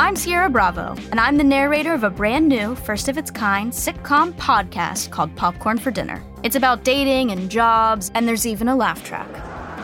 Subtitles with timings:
[0.00, 3.72] I'm Sierra Bravo, and I'm the narrator of a brand new, first of its kind
[3.72, 6.22] sitcom podcast called Popcorn for Dinner.
[6.44, 9.28] It's about dating and jobs, and there's even a laugh track.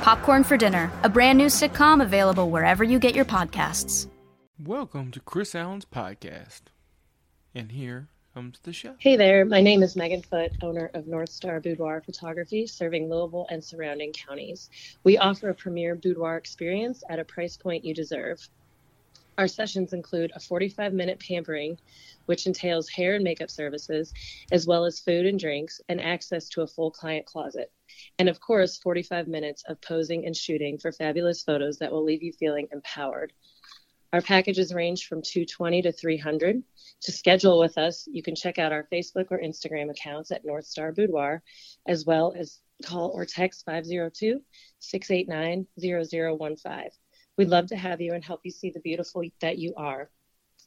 [0.02, 4.08] Popcorn for Dinner, a brand new sitcom available wherever you get your podcasts.
[4.56, 6.62] Welcome to Chris Allen's podcast.
[7.52, 8.94] And here comes the show.
[8.98, 13.48] Hey there, my name is Megan Foote, owner of North Star Boudoir Photography, serving Louisville
[13.50, 14.70] and surrounding counties.
[15.02, 18.48] We offer a premier boudoir experience at a price point you deserve.
[19.36, 21.78] Our sessions include a 45 minute pampering,
[22.26, 24.12] which entails hair and makeup services,
[24.52, 27.72] as well as food and drinks, and access to a full client closet.
[28.18, 32.22] And of course, 45 minutes of posing and shooting for fabulous photos that will leave
[32.22, 33.32] you feeling empowered.
[34.12, 36.62] Our packages range from 220 to 300.
[37.02, 40.66] To schedule with us, you can check out our Facebook or Instagram accounts at North
[40.66, 41.42] Star Boudoir,
[41.88, 44.40] as well as call or text 502
[44.78, 46.90] 689 0015.
[47.36, 50.08] We'd love to have you and help you see the beautiful that you are.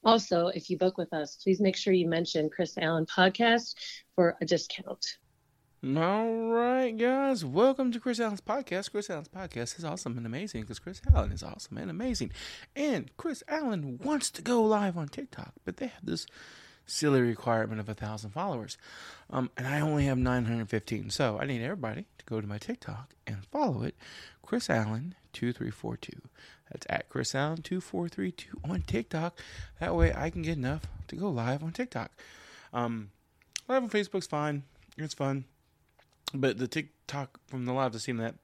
[0.04, 3.76] Also, if you book with us, please make sure you mention Chris Allen Podcast
[4.16, 5.18] for a discount.
[5.84, 8.92] All right, guys, welcome to Chris Allen's podcast.
[8.92, 12.32] Chris Allen's podcast is awesome and amazing because Chris Allen is awesome and amazing.
[12.76, 16.26] And Chris Allen wants to go live on TikTok, but they have this
[16.88, 18.78] silly requirement of a thousand followers.
[19.30, 21.12] Um, and I only have 915.
[21.12, 23.96] So I need everybody to go to my TikTok and follow it,
[24.42, 26.22] Chris Allen 2342.
[26.72, 29.40] That's at Chris Allen 2432 on TikTok.
[29.80, 32.12] That way I can get enough to go live on TikTok.
[32.74, 33.12] Um,
[33.68, 34.64] live on Facebook's fine.
[34.98, 35.46] It's fun.
[36.34, 38.36] But the TikTok from the lives, I seem that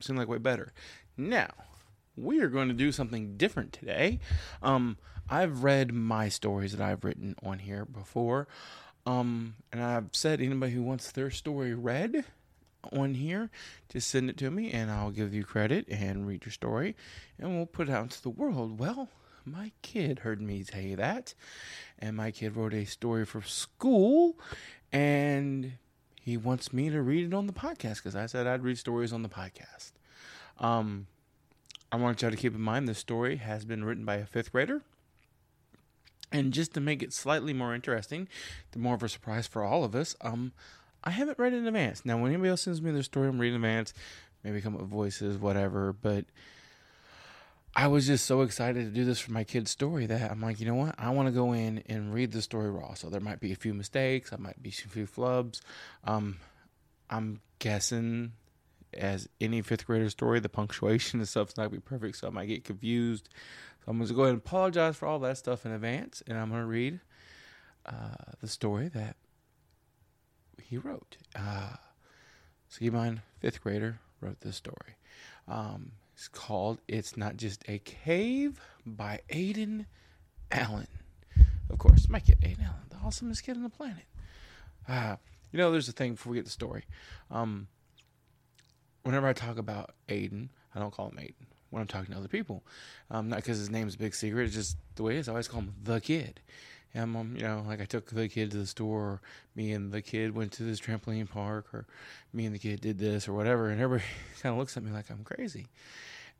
[0.00, 0.72] seem like way better.
[1.16, 1.50] Now,
[2.16, 4.20] we are going to do something different today.
[4.62, 8.48] Um, I've read my stories that I've written on here before.
[9.06, 12.24] Um, and I've said anybody who wants their story read
[12.92, 13.50] on here,
[13.88, 16.96] just send it to me and I'll give you credit and read your story
[17.38, 18.78] and we'll put it out into the world.
[18.78, 19.08] Well,
[19.44, 21.34] my kid heard me say that,
[21.98, 24.38] and my kid wrote a story for school
[24.92, 25.72] and
[26.20, 29.12] he wants me to read it on the podcast because I said I'd read stories
[29.12, 29.92] on the podcast.
[30.58, 31.06] Um,
[31.90, 34.52] I want y'all to keep in mind this story has been written by a fifth
[34.52, 34.82] grader.
[36.30, 38.28] And just to make it slightly more interesting,
[38.70, 40.52] the more of a surprise for all of us, um,
[41.04, 42.04] I haven't read in advance.
[42.04, 43.92] Now, when anybody else sends me their story, I'm reading in advance,
[44.44, 45.92] maybe come up with voices, whatever.
[45.92, 46.26] But
[47.74, 50.60] I was just so excited to do this for my kid's story that I'm like,
[50.60, 50.94] you know what?
[50.98, 52.94] I want to go in and read the story raw.
[52.94, 55.60] So there might be a few mistakes, I might be a few flubs.
[56.04, 56.38] Um,
[57.08, 58.32] I'm guessing,
[58.94, 62.30] as any fifth grader story, the punctuation and stuff's not gonna be perfect, so I
[62.30, 63.28] might get confused.
[63.84, 66.50] So I'm gonna go ahead and apologize for all that stuff in advance, and I'm
[66.50, 67.00] gonna read
[67.86, 69.16] uh, the story that
[70.60, 71.16] he wrote.
[71.34, 71.76] Uh,
[72.80, 74.96] mind, fifth grader wrote this story.
[75.48, 79.86] Um, it's called It's Not Just a Cave by Aiden
[80.50, 80.88] Allen.
[81.70, 84.04] Of course, my kid, Aiden Allen, the awesomest kid on the planet.
[84.88, 85.16] Uh,
[85.50, 86.84] you know, there's a thing before we get the story.
[87.30, 87.68] Um,
[89.02, 92.28] whenever I talk about Aiden, I don't call him Aiden when I'm talking to other
[92.28, 92.62] people.
[93.10, 95.28] Um, not because his name's a big secret, it's just the way it is.
[95.28, 96.40] I always call him the kid.
[96.94, 99.20] And, um, you know, like I took the kid to the store, or
[99.54, 101.86] me and the kid went to this trampoline park, or
[102.32, 103.70] me and the kid did this, or whatever.
[103.70, 104.08] And everybody
[104.42, 105.68] kind of looks at me like I'm crazy.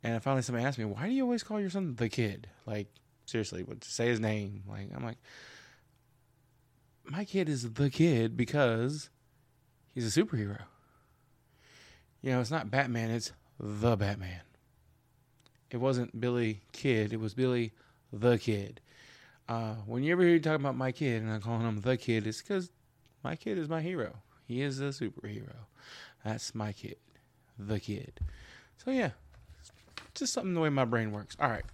[0.02, 2.88] And finally, somebody asked me, "Why do you always call your son the kid?" Like
[3.26, 4.62] seriously, what to say his name?
[4.68, 5.18] Like I'm like,
[7.04, 9.10] my kid is the kid because
[9.94, 10.62] he's a superhero.
[12.20, 14.42] You know, it's not Batman; it's the Batman.
[15.70, 17.72] It wasn't Billy Kid; it was Billy
[18.12, 18.80] the Kid.
[19.48, 21.96] Uh, when you ever hear you talking about my kid and I'm calling him the
[21.96, 22.70] kid, it's because
[23.22, 24.14] my kid is my hero.
[24.46, 25.54] He is a superhero.
[26.24, 26.96] That's my kid,
[27.58, 28.20] the kid.
[28.84, 29.10] So yeah,
[30.14, 31.36] just something the way my brain works.
[31.40, 31.64] All right.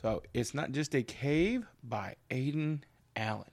[0.00, 2.82] So it's not just a cave by Aiden
[3.16, 3.50] Allen.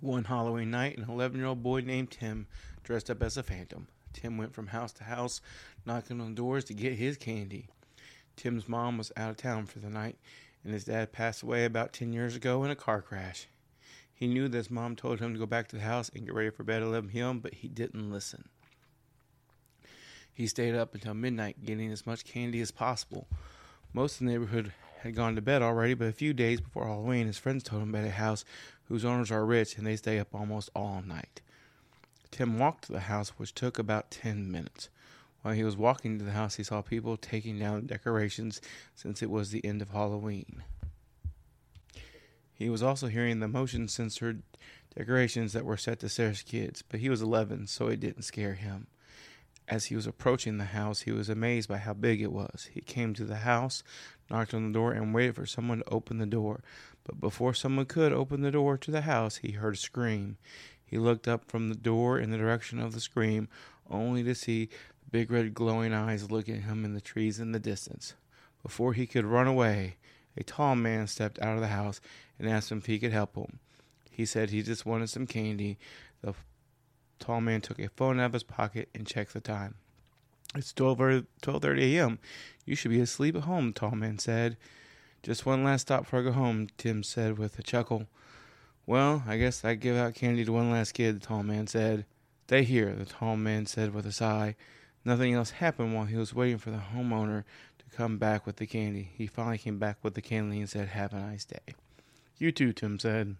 [0.00, 2.46] One Halloween night, an 11 year old boy named Tim
[2.82, 3.86] dressed up as a phantom.
[4.12, 5.40] Tim went from house to house,
[5.86, 7.68] knocking on doors to get his candy.
[8.40, 10.16] Tim's mom was out of town for the night,
[10.64, 13.48] and his dad passed away about 10 years ago in a car crash.
[14.14, 16.32] He knew that his mom told him to go back to the house and get
[16.32, 18.48] ready for bed at 11 p.m., but he didn't listen.
[20.32, 23.28] He stayed up until midnight getting as much candy as possible.
[23.92, 24.72] Most of the neighborhood
[25.02, 27.90] had gone to bed already, but a few days before Halloween, his friends told him
[27.90, 28.46] about a house
[28.84, 31.42] whose owners are rich and they stay up almost all night.
[32.30, 34.88] Tim walked to the house, which took about 10 minutes.
[35.42, 38.60] While he was walking to the house, he saw people taking down decorations
[38.94, 40.62] since it was the end of Halloween.
[42.52, 44.42] He was also hearing the motion censored
[44.94, 48.54] decorations that were set to scare kids, but he was 11, so it didn't scare
[48.54, 48.86] him.
[49.66, 52.68] As he was approaching the house, he was amazed by how big it was.
[52.74, 53.82] He came to the house,
[54.28, 56.60] knocked on the door, and waited for someone to open the door.
[57.04, 60.36] But before someone could open the door to the house, he heard a scream.
[60.84, 63.48] He looked up from the door in the direction of the scream,
[63.88, 64.68] only to see
[65.10, 68.14] big red glowing eyes looking at him in the trees in the distance.
[68.62, 69.96] Before he could run away,
[70.36, 72.00] a tall man stepped out of the house
[72.38, 73.58] and asked him if he could help him.
[74.10, 75.78] He said he just wanted some candy.
[76.22, 76.34] The
[77.18, 79.74] tall man took a phone out of his pocket and checked the time.
[80.54, 82.18] It's 12.30 a.m.
[82.64, 84.56] You should be asleep at home, the tall man said.
[85.22, 88.06] Just one last stop before I go home, Tim said with a chuckle.
[88.86, 92.04] Well, I guess I'd give out candy to one last kid, the tall man said.
[92.46, 94.56] Stay here, the tall man said with a sigh.
[95.04, 97.44] Nothing else happened while he was waiting for the homeowner
[97.78, 99.10] to come back with the candy.
[99.14, 101.74] He finally came back with the candy and said, Have a nice day.
[102.38, 103.36] You too, Tim said.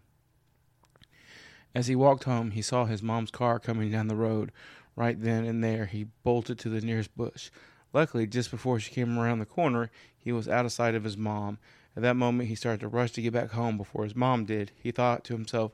[1.74, 4.52] As he walked home, he saw his mom's car coming down the road.
[4.96, 7.50] Right then and there, he bolted to the nearest bush.
[7.92, 11.16] Luckily, just before she came around the corner, he was out of sight of his
[11.16, 11.58] mom.
[11.96, 14.72] At that moment, he started to rush to get back home before his mom did.
[14.82, 15.72] He thought to himself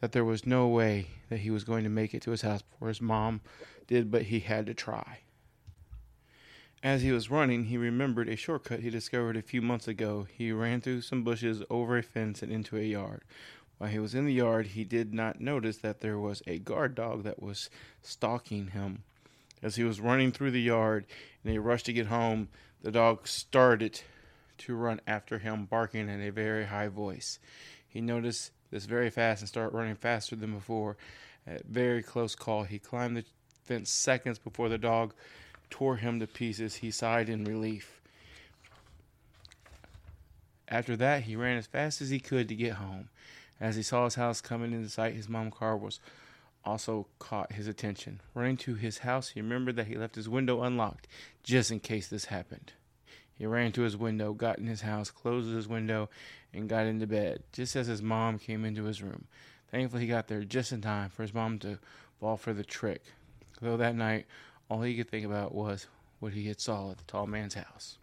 [0.00, 2.62] that there was no way that he was going to make it to his house
[2.62, 3.40] before his mom
[3.88, 5.20] did, but he had to try.
[6.80, 10.28] As he was running, he remembered a shortcut he discovered a few months ago.
[10.32, 13.22] He ran through some bushes, over a fence, and into a yard.
[13.78, 16.94] While he was in the yard, he did not notice that there was a guard
[16.94, 17.68] dog that was
[18.00, 19.02] stalking him.
[19.60, 21.04] As he was running through the yard
[21.44, 22.48] in a rush to get home,
[22.80, 24.00] the dog started
[24.58, 27.40] to run after him, barking in a very high voice.
[27.88, 30.96] He noticed this very fast and started running faster than before.
[31.46, 33.24] At very close call, he climbed the
[33.86, 35.14] seconds before the dog
[35.70, 36.76] tore him to pieces.
[36.76, 38.00] He sighed in relief.
[40.68, 43.08] After that, he ran as fast as he could to get home.
[43.60, 46.00] As he saw his house coming into sight, his mom's car was
[46.64, 48.20] also caught his attention.
[48.34, 51.08] Running to his house, he remembered that he left his window unlocked
[51.42, 52.72] just in case this happened.
[53.38, 56.10] He ran to his window, got in his house, closed his window,
[56.52, 59.26] and got into bed just as his mom came into his room.
[59.70, 61.78] Thankfully, he got there just in time for his mom to
[62.20, 63.02] fall for the trick.
[63.60, 64.26] Though that night,
[64.70, 65.86] all he could think about was
[66.20, 67.98] what he had saw at the tall man's house.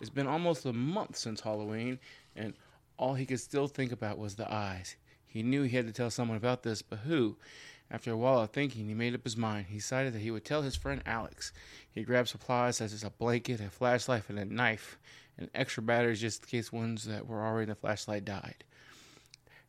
[0.00, 1.98] It's been almost a month since Halloween,
[2.36, 2.54] and
[2.96, 4.96] all he could still think about was the eyes.
[5.26, 7.36] He knew he had to tell someone about this, but who?
[7.90, 9.66] After a while of thinking, he made up his mind.
[9.68, 11.52] He decided that he would tell his friend Alex.
[11.90, 14.98] He grabbed supplies such as a blanket, a flashlight, and a knife,
[15.36, 18.62] and extra batteries just in case ones that were already in the flashlight died.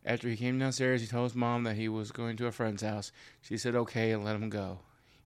[0.05, 2.83] After he came downstairs, he told his mom that he was going to a friend's
[2.83, 3.11] house.
[3.41, 4.79] She said okay and let him go.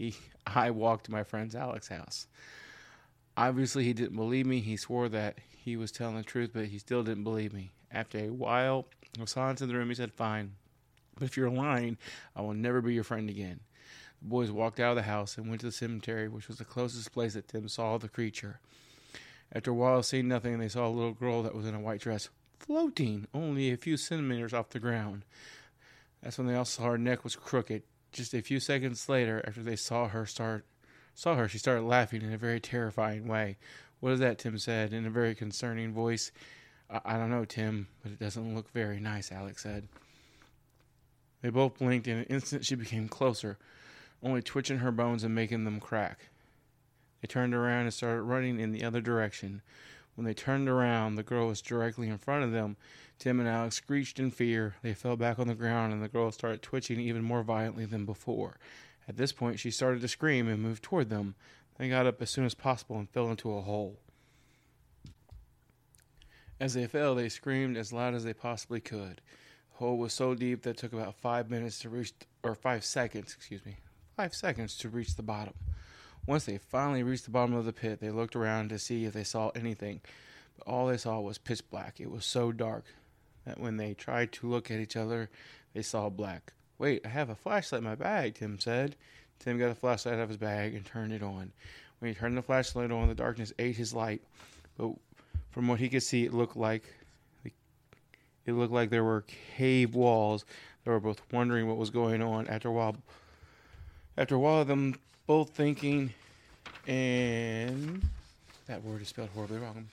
[0.00, 0.14] He,
[0.46, 2.26] I walked to my friend's Alex's house.
[3.36, 4.60] Obviously, he didn't believe me.
[4.60, 7.70] He swore that he was telling the truth, but he still didn't believe me.
[7.92, 8.86] After a while
[9.20, 10.52] of silence in the room, he said, Fine,
[11.14, 11.98] but if you're lying,
[12.34, 13.60] I will never be your friend again.
[14.22, 16.64] The boys walked out of the house and went to the cemetery, which was the
[16.64, 18.60] closest place that Tim saw the creature.
[19.52, 22.00] After a while seeing nothing, they saw a little girl that was in a white
[22.00, 25.24] dress floating only a few centimeters off the ground.
[26.22, 27.82] That's when they all saw her neck was crooked.
[28.12, 30.64] Just a few seconds later, after they saw her start
[31.14, 33.56] saw her, she started laughing in a very terrifying way.
[34.00, 34.38] What is that?
[34.38, 36.32] Tim said in a very concerning voice.
[36.88, 39.88] I, I don't know, Tim, but it doesn't look very nice, Alex said.
[41.42, 42.06] They both blinked.
[42.06, 43.58] and In an instant, she became closer,
[44.22, 46.30] only twitching her bones and making them crack.
[47.20, 49.62] They turned around and started running in the other direction.
[50.20, 52.76] When they turned around, the girl was directly in front of them.
[53.18, 54.74] Tim and Alex screeched in fear.
[54.82, 58.04] They fell back on the ground, and the girl started twitching even more violently than
[58.04, 58.58] before.
[59.08, 61.36] At this point, she started to scream and moved toward them.
[61.78, 63.98] They got up as soon as possible and fell into a hole.
[66.60, 69.22] As they fell, they screamed as loud as they possibly could.
[69.70, 72.12] The hole was so deep that it took about five minutes to reach,
[72.42, 73.78] or five seconds, excuse me,
[74.18, 75.54] five seconds to reach the bottom.
[76.26, 79.12] Once they finally reached the bottom of the pit, they looked around to see if
[79.12, 80.00] they saw anything,
[80.56, 82.00] but all they saw was pitch black.
[82.00, 82.84] It was so dark
[83.44, 85.28] that when they tried to look at each other,
[85.74, 86.52] they saw black.
[86.78, 88.96] Wait, I have a flashlight in my bag, Tim said.
[89.38, 91.52] Tim got a flashlight out of his bag and turned it on.
[91.98, 94.22] When he turned the flashlight on, the darkness ate his light.
[94.76, 94.92] But
[95.50, 96.84] from what he could see, it looked like
[98.46, 99.24] it looked like there were
[99.56, 100.44] cave walls.
[100.84, 102.46] They were both wondering what was going on.
[102.48, 102.96] After a while,
[104.16, 104.96] after a while, them
[105.30, 106.12] both thinking
[106.88, 108.02] and
[108.66, 109.86] that word is spelled horribly wrong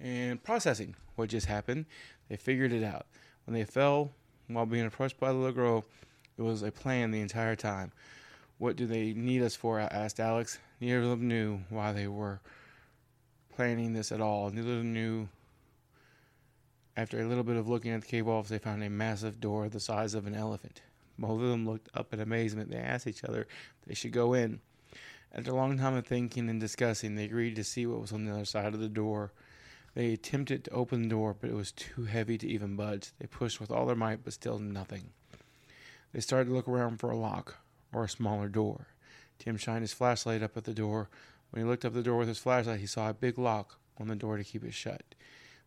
[0.00, 1.86] and processing what just happened.
[2.28, 3.06] They figured it out.
[3.44, 4.10] When they fell
[4.48, 5.84] while being approached by the little girl,
[6.36, 7.92] it was a plan the entire time.
[8.58, 9.78] What do they need us for?
[9.78, 10.58] I asked Alex.
[10.80, 12.40] Neither of them knew why they were
[13.54, 14.50] planning this at all.
[14.50, 15.28] Neither of them knew.
[16.96, 19.68] After a little bit of looking at the cave walls, they found a massive door
[19.68, 20.82] the size of an elephant.
[21.16, 22.72] Both of them looked up in amazement.
[22.72, 24.58] They asked each other if they should go in.
[25.32, 28.24] After a long time of thinking and discussing, they agreed to see what was on
[28.24, 29.32] the other side of the door.
[29.94, 33.12] They attempted to open the door, but it was too heavy to even budge.
[33.18, 35.10] They pushed with all their might, but still nothing.
[36.12, 37.58] They started to look around for a lock
[37.92, 38.88] or a smaller door.
[39.38, 41.08] Tim shined his flashlight up at the door.
[41.50, 44.08] When he looked up the door with his flashlight, he saw a big lock on
[44.08, 45.02] the door to keep it shut.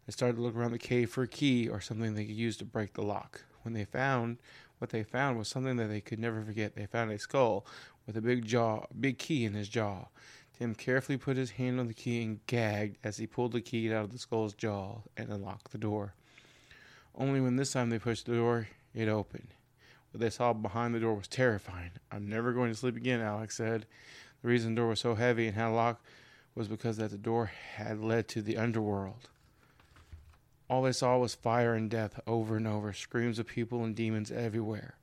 [0.05, 2.57] They started to look around the cave for a key or something they could use
[2.57, 3.45] to break the lock.
[3.61, 4.37] When they found
[4.83, 6.75] what they found was something that they could never forget.
[6.75, 7.65] They found a skull
[8.05, 10.07] with a big jaw, big key in his jaw.
[10.59, 13.93] Tim carefully put his hand on the key and gagged as he pulled the key
[13.93, 16.15] out of the skull's jaw and unlocked the door.
[17.15, 19.53] Only when this time they pushed the door, it opened.
[20.11, 21.91] What they saw behind the door was terrifying.
[22.11, 23.85] I'm never going to sleep again, Alex said.
[24.41, 26.03] The reason the door was so heavy and had a lock
[26.55, 29.29] was because that the door had led to the underworld.
[30.73, 34.31] All they saw was fire and death over and over, screams of people and demons
[34.31, 34.95] everywhere.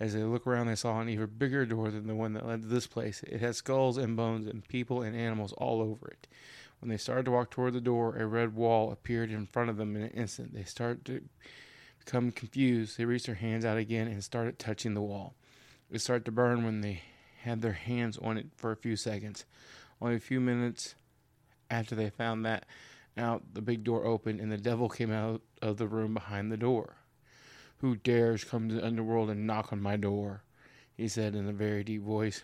[0.00, 2.62] As they looked around, they saw an even bigger door than the one that led
[2.62, 3.22] to this place.
[3.24, 6.28] It had skulls and bones and people and animals all over it.
[6.80, 9.76] When they started to walk toward the door, a red wall appeared in front of
[9.76, 10.54] them in an instant.
[10.54, 11.20] They started to
[12.02, 12.96] become confused.
[12.96, 15.34] They reached their hands out again and started touching the wall.
[15.90, 17.02] It started to burn when they
[17.42, 19.44] had their hands on it for a few seconds.
[20.00, 20.94] Only a few minutes
[21.70, 22.64] after they found that
[23.18, 26.56] out, the big door opened and the devil came out of the room behind the
[26.56, 26.96] door.
[27.78, 30.42] Who dares come to the underworld and knock on my door?
[30.96, 32.42] He said in a very deep voice.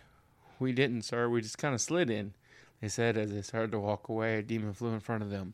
[0.59, 1.27] We didn't, sir.
[1.27, 2.33] We just kind of slid in,
[2.81, 4.37] they said as they started to walk away.
[4.37, 5.53] A demon flew in front of them.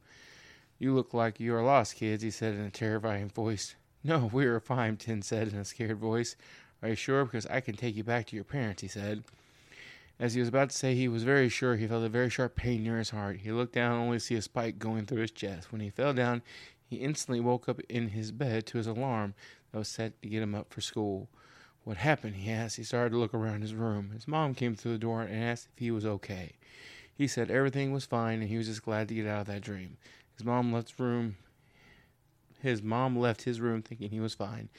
[0.78, 3.76] You look like you are lost, kids, he said in a terrifying voice.
[4.04, 6.36] No, we are fine, Tim said in a scared voice.
[6.82, 7.26] Are you sure?
[7.26, 9.24] Because I can take you back to your parents, he said.
[10.22, 12.56] As he was about to say he was very sure, he felt a very sharp
[12.56, 13.38] pain near his heart.
[13.38, 15.72] He looked down only to see a spike going through his chest.
[15.72, 16.44] When he fell down,
[16.86, 19.34] he instantly woke up in his bed to his alarm
[19.72, 21.28] that was set to get him up for school.
[21.86, 22.36] What happened?
[22.36, 22.78] he asked.
[22.78, 24.12] He started to look around his room.
[24.14, 26.52] His mom came through the door and asked if he was okay.
[27.18, 29.62] He said everything was fine and he was just glad to get out of that
[29.62, 29.98] dream.
[30.38, 31.38] His mom left room
[32.62, 34.70] his mom left his room thinking he was fine.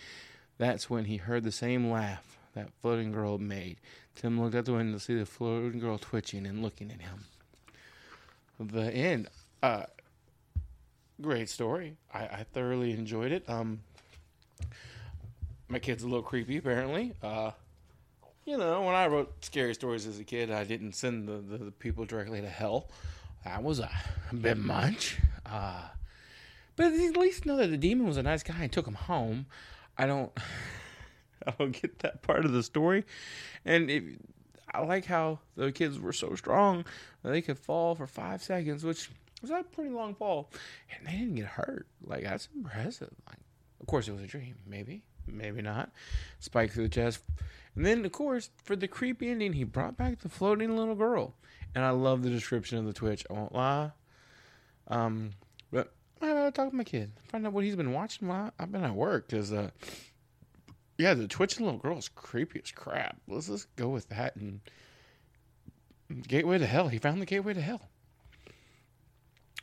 [0.57, 3.79] That's when he heard the same laugh that floating girl made.
[4.15, 7.25] Tim looked out the window to see the floating girl twitching and looking at him.
[8.61, 9.29] The end.
[9.63, 9.85] Uh,
[11.21, 11.97] great story.
[12.13, 13.49] I, I thoroughly enjoyed it.
[13.49, 13.81] Um,
[15.69, 17.15] my kid's a little creepy, apparently.
[17.23, 17.53] Uh,
[18.45, 21.65] you know, when I wrote scary stories as a kid, I didn't send the, the,
[21.65, 22.89] the people directly to hell.
[23.45, 23.91] That was a,
[24.33, 25.19] bit much.
[25.47, 25.83] Uh,
[26.77, 29.47] but at least know that the demon was a nice guy and took him home.
[29.99, 30.33] I don't,
[31.47, 33.05] I don't get that part of the story,
[33.65, 34.19] and
[34.73, 36.85] I like how the kids were so strong
[37.23, 40.51] they could fall for five seconds, which was a pretty long fall,
[40.91, 41.87] and they didn't get hurt.
[42.05, 43.11] Like that's impressive.
[43.29, 43.39] Like,
[43.81, 44.57] of course, it was a dream.
[44.67, 45.91] Maybe, maybe not.
[46.41, 47.21] Spike through the chest,
[47.75, 51.35] and then of course for the creepy ending, he brought back the floating little girl,
[51.75, 53.25] and I love the description of the Twitch.
[53.31, 53.93] I won't lie.
[54.89, 55.31] Um,
[55.71, 58.73] but I gotta talk to my kid, find out what he's been watching while I've
[58.73, 59.29] been at work.
[59.29, 59.71] Cause uh,
[61.03, 63.17] yeah, the twitching little girl is creepy as crap.
[63.27, 64.37] Let's just go with that.
[64.37, 64.61] And
[66.29, 66.89] gateway to hell.
[66.89, 67.89] He found the gateway to hell.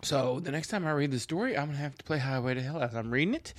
[0.01, 2.61] So the next time I read the story, I'm gonna have to play Highway to
[2.61, 3.53] Hell as I'm reading it,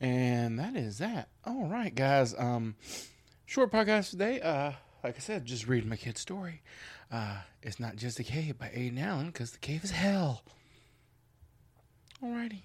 [0.00, 1.28] and that is that.
[1.44, 2.34] All right, guys.
[2.36, 2.74] Um,
[3.44, 4.40] short podcast today.
[4.40, 4.72] Uh,
[5.04, 6.62] like I said, just reading my kid's story.
[7.12, 10.42] Uh, it's not just a cave by Aiden Allen because the cave is hell.
[12.22, 12.62] Alrighty.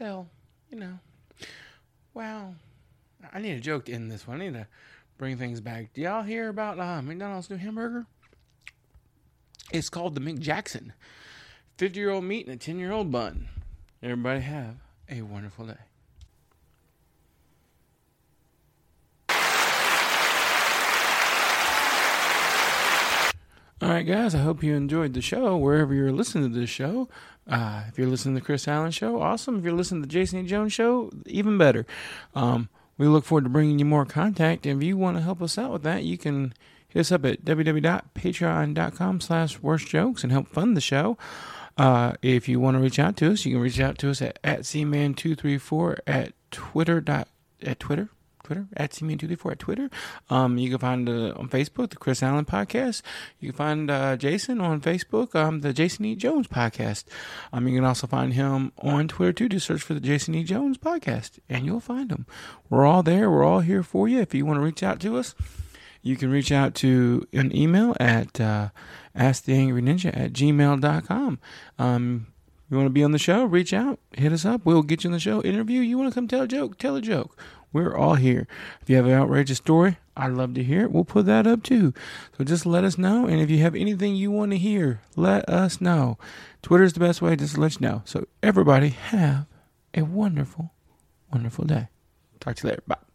[0.00, 0.28] Hell,
[0.70, 0.98] you know.
[2.14, 2.54] Wow.
[3.32, 4.40] I need a joke to end this one.
[4.40, 4.66] I need to
[5.18, 5.92] bring things back.
[5.92, 8.06] Do y'all hear about uh, McDonald's new hamburger?
[9.72, 10.92] It's called the McJackson.
[11.78, 13.48] 50 year old meat and a 10 year old bun.
[14.02, 14.76] Everybody have
[15.10, 15.74] a wonderful day.
[23.82, 27.08] All right, guys, I hope you enjoyed the show wherever you're listening to this show.
[27.46, 29.58] Uh, if you're listening to the Chris Allen Show, awesome.
[29.58, 30.46] If you're listening to the Jason E.
[30.46, 31.84] Jones Show, even better.
[32.34, 34.66] Um, we look forward to bringing you more contact.
[34.66, 36.54] If you want to help us out with that, you can
[36.88, 41.18] hit us up at www.patreon.com slash worst jokes and help fund the show.
[41.76, 44.22] Uh, if you want to reach out to us, you can reach out to us
[44.22, 47.26] at, at cman234 at twitter dot
[47.62, 48.10] at twitter
[48.44, 49.90] Twitter at cme234 at Twitter.
[50.30, 53.02] Um, you can find uh, on Facebook the Chris Allen Podcast.
[53.40, 56.14] You can find uh, Jason on Facebook, um, the Jason E.
[56.14, 57.04] Jones Podcast.
[57.52, 59.48] Um, you can also find him on Twitter too.
[59.48, 60.44] Just search for the Jason E.
[60.44, 62.26] Jones Podcast, and you'll find him.
[62.70, 63.30] We're all there.
[63.30, 64.20] We're all here for you.
[64.20, 65.34] If you want to reach out to us,
[66.02, 68.68] you can reach out to an email at uh,
[69.16, 71.38] asktheangryninja at gmail.com.
[71.78, 72.26] Um,
[72.70, 73.44] you want to be on the show?
[73.44, 74.64] Reach out, hit us up.
[74.64, 75.42] We'll get you on the show.
[75.42, 75.80] Interview.
[75.80, 76.78] You want to come tell a joke?
[76.78, 77.36] Tell a joke.
[77.74, 78.46] We're all here.
[78.80, 80.92] If you have an outrageous story, I'd love to hear it.
[80.92, 81.92] We'll put that up too.
[82.38, 83.26] So just let us know.
[83.26, 86.16] And if you have anything you want to hear, let us know.
[86.62, 88.02] Twitter is the best way just to let you know.
[88.04, 89.46] So everybody have
[89.92, 90.72] a wonderful,
[91.32, 91.88] wonderful day.
[92.38, 92.82] Talk to you later.
[92.86, 93.13] Bye.